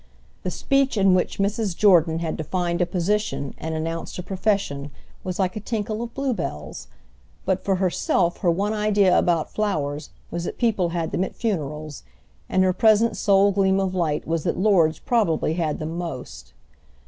[0.41, 1.77] The speech in which Mrs.
[1.77, 4.89] Jordan had defined a position and announced a profession
[5.23, 6.87] was like a tinkle of bluebells;
[7.45, 12.01] but for herself her one idea about flowers was that people had them at funerals,
[12.49, 16.53] and her present sole gleam of light was that lords probably had them most.